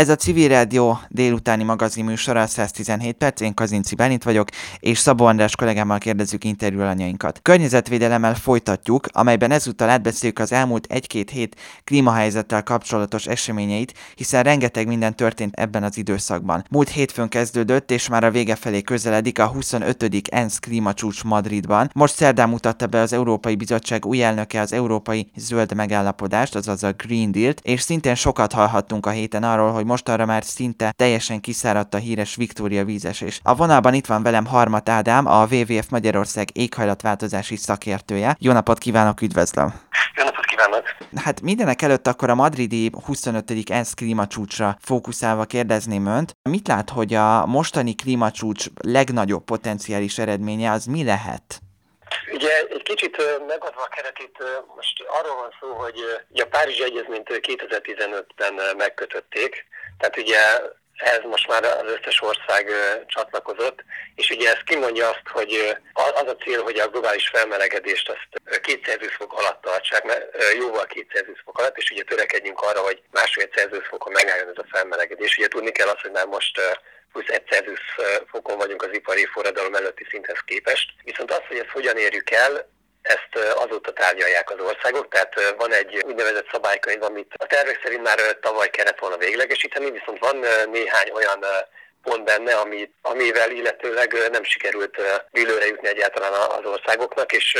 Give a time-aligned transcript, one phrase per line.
[0.00, 5.24] Ez a Civil Rádió délutáni magazin műsora 117 perc, én Kazinci Bálint vagyok, és Szabó
[5.24, 7.40] András kollégámmal kérdezzük interjú alanyainkat.
[7.42, 15.16] Környezetvédelemmel folytatjuk, amelyben ezúttal átbeszéljük az elmúlt egy-két hét klímahelyzettel kapcsolatos eseményeit, hiszen rengeteg minden
[15.16, 16.64] történt ebben az időszakban.
[16.70, 20.28] Múlt hétfőn kezdődött, és már a vége felé közeledik a 25.
[20.30, 21.90] ENSZ klímacsúcs Madridban.
[21.94, 26.92] Most szerdán mutatta be az Európai Bizottság új elnöke az Európai Zöld Megállapodást, azaz a
[26.92, 31.94] Green Deal-t, és szintén sokat hallhattunk a héten arról, hogy mostanra már szinte teljesen kiszáradt
[31.94, 33.40] a híres Viktória vízesés.
[33.42, 38.36] A vonalban itt van velem Harmat Ádám, a WWF Magyarország éghajlatváltozási szakértője.
[38.38, 39.72] Jó napot kívánok, üdvözlöm!
[40.16, 40.82] Jó napot kívánok!
[41.14, 43.70] Hát mindenek előtt akkor a madridi 25.
[43.70, 46.32] ENSZ klímacsúcsra fókuszálva kérdezném önt.
[46.48, 51.62] Mit lát, hogy a mostani klímacsúcs legnagyobb potenciális eredménye az mi lehet?
[52.32, 54.38] Ugye egy kicsit megadva a keretét,
[54.76, 55.98] most arról van szó, hogy
[56.40, 59.64] a Párizsi Egyezményt 2015-ben megkötötték,
[59.98, 60.38] tehát ugye
[60.96, 62.70] ehhez most már az összes ország
[63.06, 68.60] csatlakozott, és ugye ez kimondja azt, hogy az a cél, hogy a globális felmelegedést azt
[68.60, 72.80] két Celsius fok alatt tartsák, mert jóval két Celsius fok alatt, és ugye törekedjünk arra,
[72.80, 75.36] hogy másfél Celsius fokon megálljon ez a felmelegedés.
[75.38, 76.60] Ugye tudni kell azt, hogy már most
[77.12, 77.80] plusz egy Celsius
[78.30, 80.90] fokon vagyunk az ipari forradalom előtti szinthez képest.
[81.02, 82.68] Viszont az, hogy ezt hogyan érjük el,
[83.02, 88.18] ezt azóta tárgyalják az országok, tehát van egy úgynevezett szabálykönyv, amit a tervek szerint már
[88.40, 90.36] tavaly kellett volna véglegesíteni, viszont van
[90.70, 91.44] néhány olyan
[92.02, 94.96] pont benne, ami, amivel illetőleg nem sikerült
[95.30, 97.56] bilőre jutni egyáltalán az országoknak, és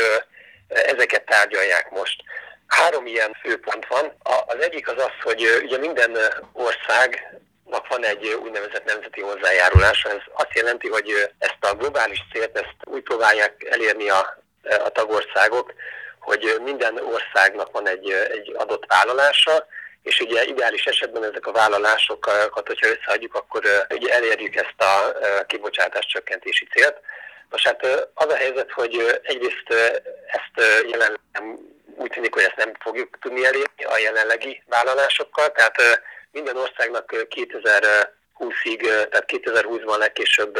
[0.67, 2.21] ezeket tárgyalják most.
[2.67, 4.17] Három ilyen főpont van.
[4.45, 6.17] Az egyik az az, hogy ugye minden
[6.53, 7.39] ország
[7.87, 10.09] van egy úgynevezett nemzeti hozzájárulása.
[10.09, 15.73] Ez azt jelenti, hogy ezt a globális célt ezt úgy próbálják elérni a a tagországok,
[16.19, 19.67] hogy minden országnak van egy, egy adott vállalása,
[20.03, 26.05] és ugye ideális esetben ezek a vállalásokat, hogyha összeadjuk, akkor ugye elérjük ezt a kibocsátás
[26.05, 26.97] csökkentési célt.
[27.49, 29.69] Most hát az a helyzet, hogy egyrészt
[30.27, 31.19] ezt jelenleg
[31.95, 38.11] úgy tűnik, hogy ezt nem fogjuk tudni elérni a jelenlegi vállalásokkal, tehát minden országnak 2000
[38.41, 40.59] 2020-ig, tehát 2020-ban legkésőbb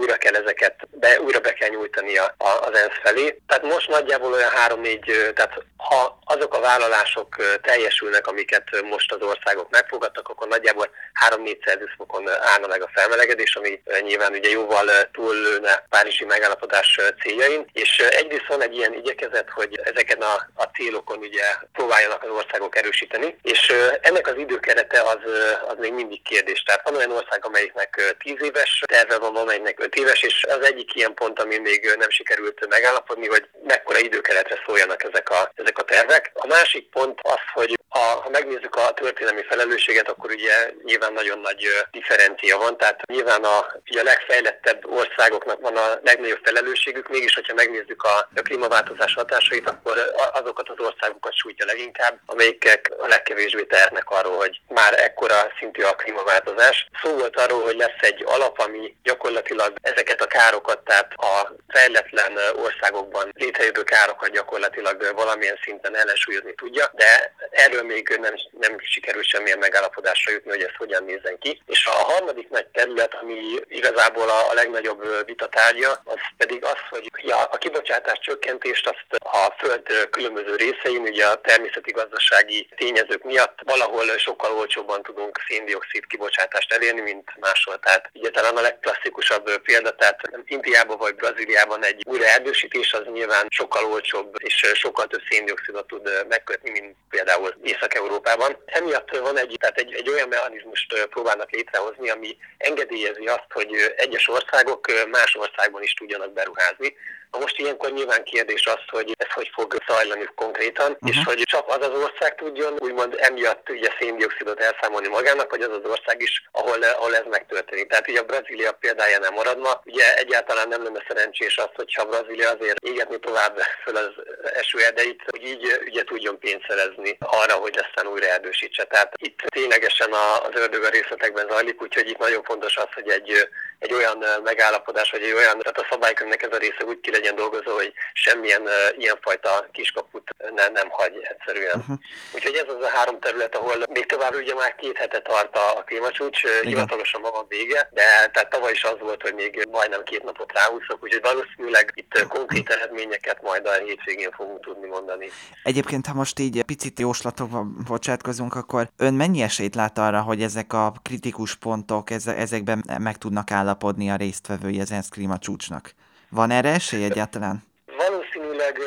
[0.00, 3.40] újra kell ezeket, be, újra be kell nyújtani a, a, az ENSZ felé.
[3.46, 9.70] Tehát most nagyjából olyan 3-4, tehát ha azok a vállalások teljesülnek, amiket most az országok
[9.70, 10.88] megfogadtak, akkor nagyjából
[11.28, 17.66] 3-4 Celsius fokon állna meg a felmelegedés, ami nyilván ugye jóval túllőne Párizsi megállapodás céljain.
[17.72, 22.76] És egyrészt van egy ilyen igyekezet, hogy ezeken a, a célokon ugye próbáljanak az országok
[22.76, 25.20] erősíteni, és ennek az időkerete az,
[25.68, 26.62] az még mindig kérdés.
[26.62, 30.94] Tehát van olyan ország, amelyiknek 10 éves terve van, amelyiknek 5 éves, és az egyik
[30.94, 35.82] ilyen pont, ami még nem sikerült megállapodni, hogy mekkora időkeretre szóljanak ezek a, ezek a
[35.82, 36.30] tervek.
[36.34, 41.38] A másik pont az, hogy a, ha megnézzük a történelmi felelősséget, akkor ugye nyilván nagyon
[41.38, 47.34] nagy differencia van, tehát nyilván a, ugye a legfejlettebb országoknak van a legnagyobb felelősségük, mégis,
[47.34, 49.96] hogyha megnézzük a, a klímaváltozás hatásait, akkor
[50.32, 55.96] azokat az országokat sújtja leginkább, amelyikek a legkevésbé tehetnek arról, hogy már ekkora szintű a
[55.96, 56.88] klímaváltozás.
[57.02, 62.38] Szó volt arról, hogy lesz egy alap, ami gyakorlatilag ezeket a károkat, tehát a fejletlen
[62.56, 69.58] országokban létrejövő károkat gyakorlatilag valamilyen szinten ellensúlyozni tudja, de erről még nem, nem sikerült semmilyen
[69.58, 71.62] megállapodásra jutni, hogy ez hogyan nézzen ki.
[71.66, 73.38] És a harmadik nagy terület, ami
[73.68, 79.54] igazából a, a legnagyobb vitatárgya, az pedig az, hogy ja, a kibocsátás csökkentést azt a
[79.58, 86.72] Föld különböző részein, ugye a természeti gazdasági tényezők miatt valahol sokkal olcsóbban tudunk széndiokszid kibocsátást
[86.72, 87.78] elérni, mint máshol.
[87.78, 93.46] Tehát ugye talán a legklasszikusabb példa, tehát Indiában vagy Brazíliában egy újra erdősítés az nyilván
[93.48, 98.56] sokkal olcsóbb és sokkal több széndiokszidot tud megkötni, mint például Észak-Európában.
[98.64, 104.28] Emiatt van egy, tehát egy, egy olyan mechanizmust próbálnak létrehozni, ami engedélyezi azt, hogy egyes
[104.28, 106.96] országok más országban is tudjanak beruházni.
[107.38, 111.08] Most ilyenkor nyilván kérdés az, hogy ez hogy fog zajlani konkrétan, uh-huh.
[111.08, 115.72] és hogy csak az az ország tudjon úgymond emiatt ugye széndiokszidot elszámolni magának, vagy az
[115.82, 117.88] az ország is, ahol, ahol ez megtörténik.
[117.88, 119.80] Tehát ugye a Brazília példája nem maradna.
[119.84, 124.12] Ugye egyáltalán nem lenne szerencsés az, hogyha Brazília azért égetni tovább föl az
[124.54, 128.84] esőerdeit, hogy így ugye tudjon pénzt szerezni arra, hogy aztán újra erdősítse.
[128.84, 133.48] Tehát itt ténylegesen az ördög a részletekben zajlik, úgyhogy itt nagyon fontos az, hogy egy
[133.80, 137.36] egy olyan megállapodás, vagy egy olyan, tehát a szabálykönyvnek ez a része úgy ki legyen
[137.36, 138.62] dolgozó, hogy semmilyen
[138.96, 141.78] ilyenfajta kiskaput ne, nem hagy egyszerűen.
[141.78, 141.96] Uh-huh.
[142.34, 145.82] Úgyhogy ez az a három terület, ahol még tovább ugye már két hete tart a
[145.86, 146.66] klímacsúcs, Igen.
[146.66, 150.52] hivatalosan ma van vége, de tehát tavaly is az volt, hogy még majdnem két napot
[150.52, 155.30] ráhúzok, úgyhogy valószínűleg itt konkrét eredményeket majd a hétvégén fogunk tudni mondani.
[155.62, 160.72] Egyébként, ha most így picit jóslatokba bocsátkozunk, akkor ön mennyi esélyt lát arra, hogy ezek
[160.72, 165.94] a kritikus pontok ezekben meg tudnak állapodni a résztvevői az ENSZ klímacsúcsnak?
[166.28, 167.62] Van erre esély egyáltalán?
[167.86, 168.78] Valószínűleg,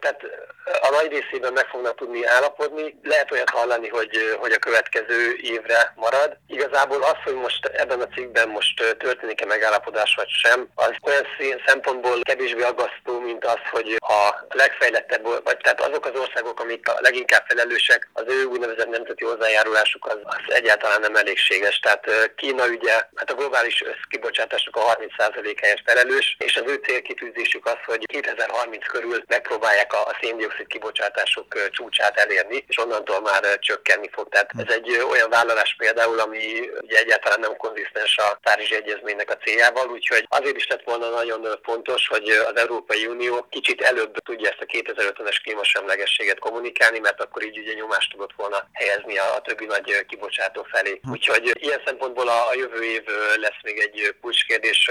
[0.00, 0.20] tehát
[0.64, 2.98] a nagy részében meg fognak tudni állapodni.
[3.02, 6.36] Lehet olyat hallani, hogy, hogy a következő évre marad.
[6.46, 11.26] Igazából az, hogy most ebben a cikkben most történik-e megállapodás vagy sem, az olyan
[11.66, 16.98] szempontból kevésbé aggasztó, mint az, hogy a legfejlettebb, vagy tehát azok az országok, amik a
[17.00, 21.78] leginkább felelősek, az ő úgynevezett nemzeti hozzájárulásuk az, az egyáltalán nem elégséges.
[21.78, 27.78] Tehát Kína ugye, hát a globális összkibocsátásnak a 30%-áért felelős, és az ő célkitűzésük az,
[27.86, 34.28] hogy 2030 körül megpróbálják a, a széndiokszid kibocsátások csúcsát elérni, és onnantól már csökkenni fog.
[34.28, 39.36] Tehát ez egy olyan vállalás például, ami ugye egyáltalán nem konzisztens a Párizsi Egyezménynek a
[39.36, 44.48] céljával, úgyhogy azért is lett volna nagyon fontos, hogy az Európai Unió kicsit előbb tudja
[44.48, 49.64] ezt a 2050-es klímasemlegességet kommunikálni, mert akkor így ugye nyomást tudott volna helyezni a, többi
[49.64, 51.00] nagy kibocsátó felé.
[51.02, 51.10] Hm.
[51.10, 53.04] Úgyhogy ilyen szempontból a, a jövő év
[53.36, 54.84] lesz még egy kulcskérdés,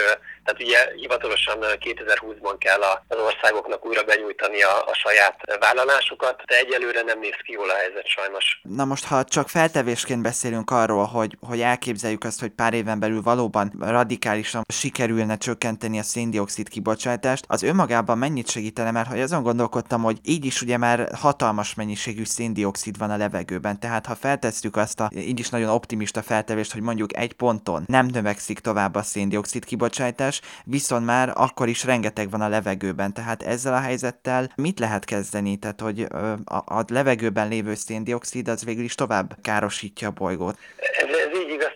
[0.44, 7.02] tehát ugye hivatalosan 2020-ban kell az országoknak újra benyújtani a, a saját vállalásokat, de egyelőre
[7.02, 8.62] nem néz ki jól a helyzet sajnos.
[8.64, 13.22] Na most, ha csak feltevésként beszélünk arról, hogy, hogy elképzeljük azt, hogy pár éven belül
[13.22, 20.04] valóban radikálisan sikerülne csökkenteni a széndiokszid kibocsátást, az önmagában mennyit segítene, mert hogy azon gondolkodtam,
[20.04, 25.00] hogy így is ugye már hatalmas mennyiségű széndiokszid van a levegőben, tehát ha feltesszük azt
[25.00, 29.66] a így is nagyon optimista feltevést, hogy mondjuk egy ponton nem növekszik tovább a széndiokszid
[29.66, 35.06] kibocsátás, viszont már akkor is rengeteg van a levegőben, tehát ezzel a helyzettel mit lehet
[35.06, 35.41] kezdeni?
[35.60, 36.02] Tehát, hogy
[36.46, 40.58] a, a levegőben lévő széndiokszid az végül is tovább károsítja a bolygót.
[40.78, 41.11] Ez,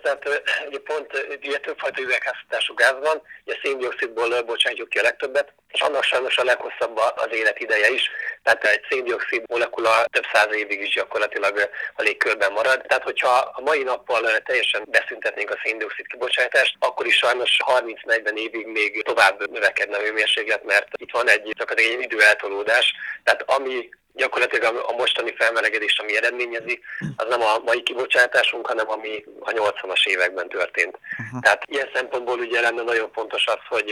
[0.05, 5.81] tehát ugye pont ugye többfajta üvegházhatású gáz van, ugye széndiokszidból bocsátjuk ki a legtöbbet, és
[5.81, 8.09] annak sajnos a leghosszabb az életideje is,
[8.43, 12.81] tehát egy széndiokszid molekula több száz évig is gyakorlatilag a légkörben marad.
[12.87, 18.67] Tehát, hogyha a mai nappal teljesen beszüntetnénk a széndiokszid kibocsátást, akkor is sajnos 30-40 évig
[18.67, 22.93] még tovább növekedne a hőmérséklet, mert itt van egy, csak egy időeltolódás.
[23.23, 26.79] Tehát ami gyakorlatilag a mostani felmelegedést, ami eredményezi,
[27.15, 30.99] az nem a mai kibocsátásunk, hanem ami a 80-as években történt.
[31.19, 31.41] Uh-huh.
[31.41, 33.91] Tehát ilyen szempontból ugye lenne nagyon fontos az, hogy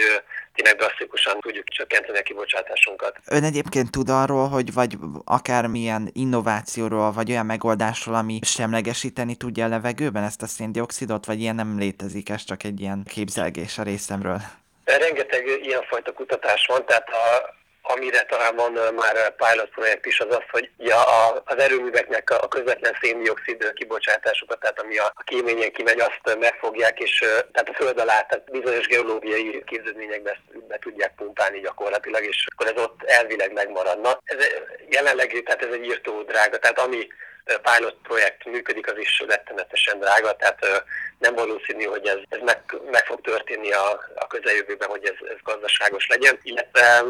[0.56, 3.18] tényleg drasztikusan tudjuk csökkenteni a kibocsátásunkat.
[3.28, 9.68] Ön egyébként tud arról, hogy vagy akármilyen innovációról, vagy olyan megoldásról, ami semlegesíteni tudja a
[9.68, 14.42] levegőben ezt a széndiokszidot, vagy ilyen nem létezik, ez csak egy ilyen képzelgés a részemről?
[14.84, 20.44] Rengeteg ilyenfajta kutatás van, tehát a amire talán van már pilot projekt is, az az,
[20.52, 21.04] hogy ja,
[21.46, 27.70] az erőműveknek a közvetlen széndiokszid kibocsátásokat, tehát ami a kéményen kimegy, azt megfogják, és tehát
[27.70, 32.84] a föld alá, tehát bizonyos geológiai képződményekbe ezt be tudják pumpálni gyakorlatilag, és akkor ez
[32.84, 34.20] ott elvileg megmaradna.
[34.24, 34.48] Ez
[34.90, 37.08] jelenleg, tehát ez egy írtó drága, tehát ami
[37.44, 40.84] pilot projekt működik, az is rettenetesen drága, tehát
[41.20, 45.38] nem valószínű, hogy ez, ez meg, meg fog történni a, a közeljövőben, hogy ez, ez
[45.44, 47.04] gazdaságos legyen, illetve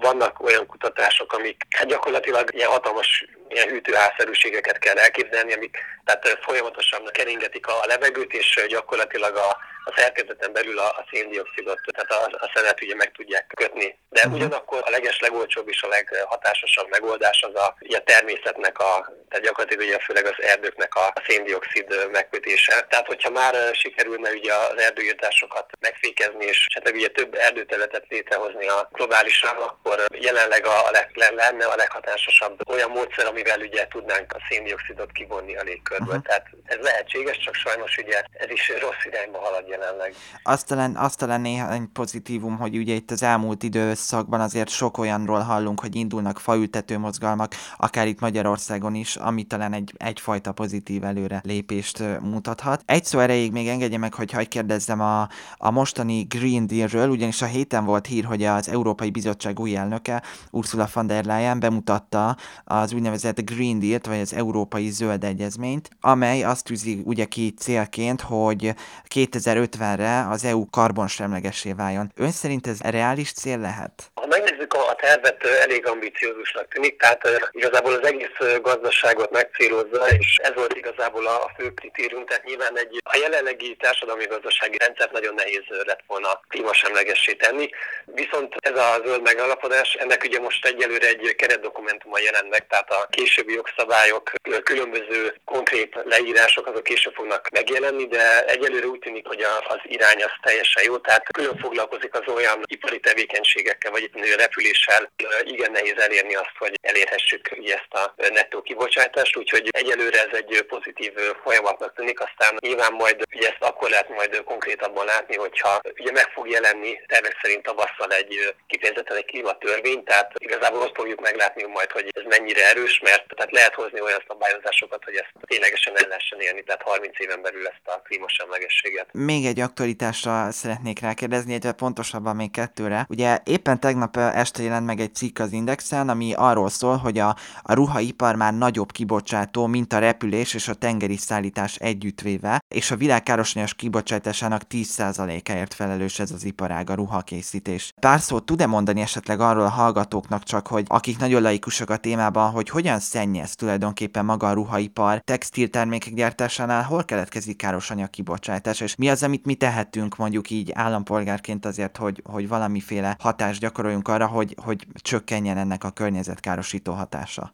[0.00, 7.08] vannak olyan kutatások, amik hát gyakorlatilag ilyen hatalmas ilyen hűtőházszerűségeket kell elképzelni, amik tehát folyamatosan
[7.12, 9.48] keringetik a levegőt, és gyakorlatilag a,
[9.84, 13.98] a szerkezeten belül a, a széndiokszidot, tehát a, a szenet ugye meg tudják kötni.
[14.08, 14.34] De uh-huh.
[14.34, 19.86] ugyanakkor a leges legolcsóbb és a leghatásosabb megoldás az a, a természetnek, a, tehát gyakorlatilag
[19.86, 22.86] ugye főleg az erdőknek a széndiokszid megkötése.
[22.88, 28.88] Tehát hogyha már sikerülne ugye az erdőírtásokat megfékezni, és esetleg ugye több erdőterületet létrehozni a
[28.92, 29.89] globálisan, akkor
[30.20, 35.62] jelenleg a, leg, lenne a leghatásosabb olyan módszer, amivel ugye tudnánk a széndiokszidot kivonni a
[35.62, 36.08] légkörből.
[36.08, 36.22] Uh-huh.
[36.22, 40.14] Tehát ez lehetséges, csak sajnos ugye ez is rossz irányba halad jelenleg.
[40.42, 45.40] Azt talán, azt talán néhány pozitívum, hogy ugye itt az elmúlt időszakban azért sok olyanról
[45.40, 51.40] hallunk, hogy indulnak faültető mozgalmak, akár itt Magyarországon is, ami talán egy, egyfajta pozitív előre
[51.44, 52.82] lépést mutathat.
[52.86, 57.42] Egy szó erejéig még engedje meg, hogy hagyj kérdezzem a, a mostani Green Deal-ről, ugyanis
[57.42, 62.36] a héten volt hír, hogy az Európai Bizottság új elnöke, Ursula von der Leyen bemutatta
[62.64, 68.20] az úgynevezett Green Deal-t, vagy az Európai Zöld Egyezményt, amely azt tűzi ugye ki célként,
[68.20, 68.74] hogy
[69.14, 72.12] 2050-re az EU karbonsemlegessé váljon.
[72.14, 74.12] Ön szerint ez reális cél lehet?
[74.60, 80.54] Megnézzük nézzük a tervet, elég ambiciózusnak tűnik, tehát igazából az egész gazdaságot megcélozza, és ez
[80.54, 85.62] volt igazából a fő kritérium, tehát nyilván egy, a jelenlegi társadalmi gazdasági rendszert nagyon nehéz
[85.84, 87.70] lett volna klímasemlegessé tenni,
[88.04, 93.06] viszont ez a zöld megalapodás, ennek ugye most egyelőre egy keretdokumentuma jelent meg, tehát a
[93.10, 94.30] későbbi jogszabályok,
[94.62, 100.32] különböző konkrét leírások azok később fognak megjelenni, de egyelőre úgy tűnik, hogy az irány az
[100.42, 104.14] teljesen jó, tehát külön foglalkozik az olyan ipari tevékenységekkel, vagy itt
[104.50, 105.12] repüléssel
[105.44, 111.12] igen nehéz elérni azt, hogy elérhessük ezt a nettó kibocsátást, úgyhogy egyelőre ez egy pozitív
[111.44, 116.28] folyamatnak tűnik, aztán nyilván majd ugye ezt akkor lehet majd konkrétabban látni, hogyha ugye meg
[116.34, 121.90] fog jelenni tervek szerint tavasszal egy kifejezetten egy klímatörvény, tehát igazából azt fogjuk meglátni majd,
[121.90, 126.40] hogy ez mennyire erős, mert tehát lehet hozni olyan szabályozásokat, hogy ezt ténylegesen el lehessen
[126.40, 129.08] élni, tehát 30 éven belül ezt a klímasemlegességet.
[129.12, 133.06] Még egy aktualitásra szeretnék rákérdezni, illetve pontosabban még kettőre.
[133.08, 137.36] Ugye éppen tegnap este jelent meg egy cikk az Indexen, ami arról szól, hogy a,
[137.62, 142.96] a ruhaipar már nagyobb kibocsátó, mint a repülés és a tengeri szállítás együttvéve, és a
[142.96, 147.92] világ károsanyagos kibocsátásának 10%-áért felelős ez az iparág, a ruhakészítés.
[148.00, 152.50] Pár szót tud-e mondani esetleg arról a hallgatóknak csak, hogy akik nagyon laikusok a témában,
[152.50, 159.08] hogy hogyan szennyez tulajdonképpen maga a ruhaipar, textiltermékek gyártásánál hol keletkezik károsanyag kibocsátás, és mi
[159.08, 164.54] az, amit mi tehetünk mondjuk így állampolgárként azért, hogy, hogy valamiféle hatást gyakoroljunk arra, hogy,
[164.64, 167.52] hogy csökkenjen ennek a környezetkárosító hatása?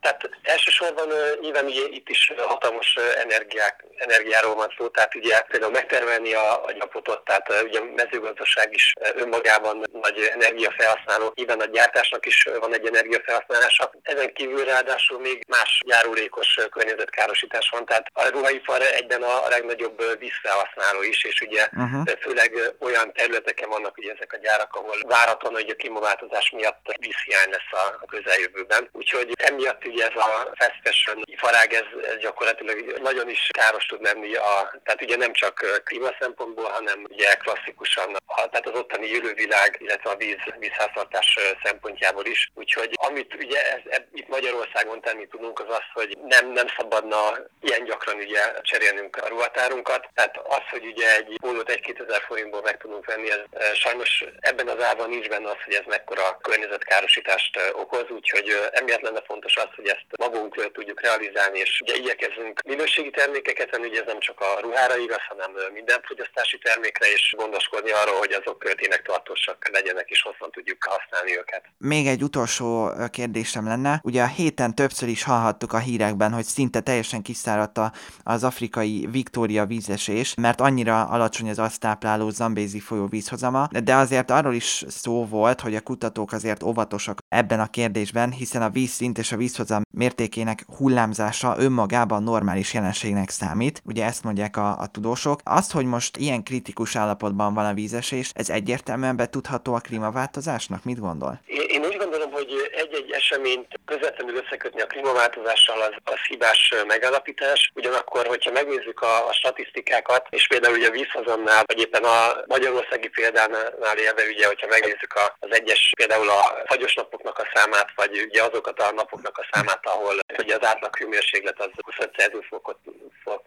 [0.00, 1.08] Tehát elsősorban
[1.40, 6.72] nyilván ugye itt is hatalmas energiák, energiáról van szó, tehát ugye például megtermelni a, a
[6.72, 12.86] gyapotot, tehát ugye a mezőgazdaság is önmagában nagy energiafelhasználó, nyilván a gyártásnak is van egy
[12.86, 13.90] energiafelhasználása.
[14.02, 21.02] Ezen kívül ráadásul még más járulékos környezetkárosítás van, tehát a ruhaipar egyben a legnagyobb vízfelhasználó
[21.02, 22.08] is, és ugye uh-huh.
[22.20, 27.50] főleg olyan területeken vannak ugye ezek a gyárak, ahol váratlan, hogy a klímaváltozás miatt vízhiány
[27.50, 28.88] lesz a közeljövőben.
[28.92, 34.02] Úgyhogy emiatt ugye ez a fast fashion iparág, ez, ez gyakorlatilag nagyon is káros tud
[34.02, 39.76] lenni, a, tehát ugye nem csak klíma szempontból, hanem ugye klasszikusan, tehát az ottani élővilág,
[39.80, 42.50] illetve a víz, vízháztartás szempontjából is.
[42.54, 47.32] Úgyhogy amit ugye ez, ez, itt Magyarországon tenni tudunk, az az, hogy nem, nem szabadna
[47.60, 50.08] ilyen gyakran ugye cserélnünk a ruhatárunkat.
[50.14, 54.68] Tehát az, hogy ugye egy pólót egy-két ezer forintból meg tudunk venni, ez sajnos ebben
[54.68, 59.68] az árban nincs benne az, hogy ez mekkora környezetkárosítást okoz, úgyhogy emiatt lenne fontos az,
[59.76, 64.40] hogy ezt magunk tudjuk realizálni, és ugye igyekezzünk minőségi termékeket venni, ugye ez nem csak
[64.40, 70.08] a ruhára igaz, hanem minden fogyasztási termékre, és gondoskodni arról, hogy azok tényleg tartósak legyenek,
[70.08, 71.62] és hosszan tudjuk használni őket.
[71.78, 74.00] Még egy utolsó kérdésem lenne.
[74.02, 77.80] Ugye a héten többször is hallhattuk a hírekben, hogy szinte teljesen kiszáradt
[78.22, 84.30] az afrikai Viktória vízesés, mert annyira alacsony az azt tápláló Zambézi folyó vízhozama, de azért
[84.30, 89.18] arról is szó volt, hogy a kutatók azért óvatosak ebben a kérdésben, hiszen a vízszint
[89.18, 95.40] és a vízhozam mértékének hullámzása önmagában normális jelenségnek számít, ugye ezt mondják a, a tudósok.
[95.44, 100.84] Azt, hogy most ilyen kritikus állapotban van a vízesés, ez egyértelműen betudható a klímaváltozásnak?
[100.84, 101.40] Mit gondol?
[101.46, 107.72] Én úgy gondolom, hogy egy-egy eseményt közvetlenül összekötni a klímaváltozással az, az hibás megállapítás.
[107.74, 113.08] Ugyanakkor, hogyha megnézzük a, a statisztikákat, és például ugye a vízhozamnál, vagy éppen a magyarországi
[113.08, 118.26] példánál élve, ugye, hogyha megnézzük a, az egyes, például a fagyos napoknak a számát, vagy
[118.28, 122.78] ugye azokat a napoknak a számát, ahol ugye az átlag hőmérséklet az 25 Celsius fokot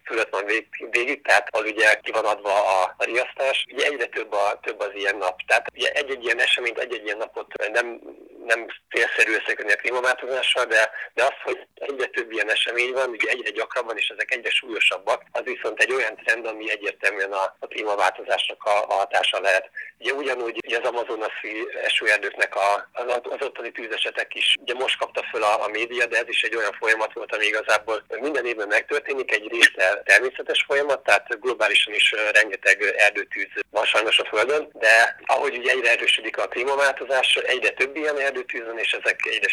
[0.04, 3.66] fölött van vég, végig, tehát az ugye ki van adva a, a riasztás.
[3.72, 5.42] Ugye egyre több, a, több az ilyen nap.
[5.48, 8.02] Tehát ugye egy-egy ilyen eseményt, egy-egy ilyen napot nem
[8.48, 13.30] nem célszerű összekötni a klímaváltozással, de, de az, hogy egyre több ilyen esemény van, ugye
[13.30, 17.68] egyre gyakrabban, és ezek egyre súlyosabbak, az viszont egy olyan trend, ami egyértelműen a, a
[17.68, 19.70] klímaváltozásnak a, a hatása lehet.
[20.00, 25.24] Ugye ugyanúgy ugye az amazonaszi esőerdőknek a, az, az ottani tűzesetek is ugye most kapta
[25.32, 28.68] föl a, a média, de ez is egy olyan folyamat volt, ami igazából minden évben
[28.68, 35.16] megtörténik, egy részt természetes folyamat, tehát globálisan is rengeteg erdőtűz van sajnos a Földön, de
[35.26, 39.48] ahogy ugye egyre erősödik a klímaváltozás, egyre több ilyen erdőtűz és ezek egyre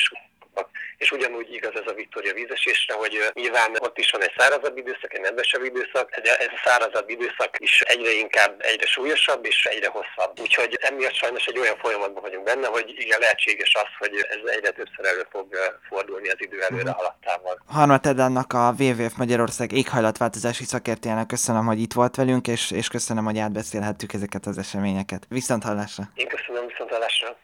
[0.97, 5.14] és ugyanúgy igaz ez a Viktória vízesésre, hogy nyilván ott is van egy szárazabb időszak,
[5.14, 9.88] egy nedvesebb időszak, de ez a szárazabb időszak is egyre inkább egyre súlyosabb és egyre
[9.88, 10.41] hosszabb.
[10.41, 14.71] Úgyhogy emiatt sajnos egy olyan folyamatban vagyunk benne, hogy igen, lehetséges az, hogy ez egyre
[14.71, 15.47] többször elő fog
[15.88, 16.97] fordulni az idő előre uh-huh.
[16.97, 17.62] haladtával.
[17.67, 23.25] Harmat Edának a WWF Magyarország éghajlatváltozási szakértőjének köszönöm, hogy itt volt velünk, és, és köszönöm,
[23.25, 25.23] hogy átbeszélhettük ezeket az eseményeket.
[25.29, 26.05] Viszont hallásra!
[26.14, 27.37] Én köszönöm, viszont hallásra!